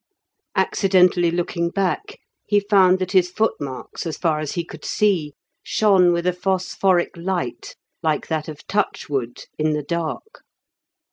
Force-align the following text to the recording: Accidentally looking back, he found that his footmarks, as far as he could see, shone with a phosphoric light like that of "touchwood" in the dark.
Accidentally 0.55 1.29
looking 1.29 1.69
back, 1.69 2.17
he 2.47 2.59
found 2.59 2.97
that 2.97 3.11
his 3.11 3.29
footmarks, 3.29 4.07
as 4.07 4.17
far 4.17 4.39
as 4.39 4.53
he 4.53 4.65
could 4.65 4.83
see, 4.83 5.33
shone 5.61 6.11
with 6.11 6.25
a 6.25 6.33
phosphoric 6.33 7.15
light 7.15 7.75
like 8.01 8.25
that 8.25 8.47
of 8.47 8.65
"touchwood" 8.65 9.43
in 9.59 9.73
the 9.73 9.83
dark. 9.83 10.41